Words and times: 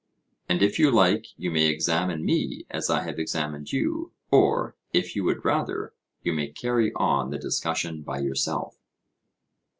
And 0.49 0.63
if 0.63 0.79
you 0.79 0.89
like 0.89 1.27
you 1.37 1.51
may 1.51 1.67
examine 1.67 2.25
me 2.25 2.65
as 2.71 2.89
I 2.89 3.03
have 3.03 3.19
examined 3.19 3.71
you, 3.71 4.13
or, 4.31 4.75
if 4.93 5.15
you 5.15 5.23
would 5.25 5.45
rather, 5.45 5.93
you 6.23 6.33
may 6.33 6.47
carry 6.47 6.91
on 6.95 7.29
the 7.29 7.37
discussion 7.37 8.01
by 8.01 8.17
yourself. 8.17 8.79